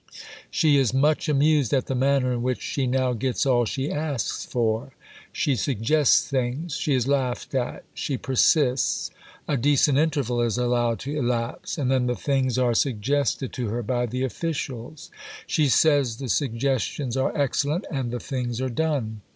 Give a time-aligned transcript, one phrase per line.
[0.49, 4.43] She is "much amused at the manner in which she now gets all she asks
[4.45, 4.93] for."
[5.31, 6.75] She suggests things.
[6.75, 7.83] She is laughed at.
[7.93, 9.11] She persists.
[9.47, 13.83] A decent interval is allowed to elapse; and then the things are suggested to her
[13.83, 15.11] by the officials;
[15.45, 19.21] she says the suggestions are excellent, and the things are done.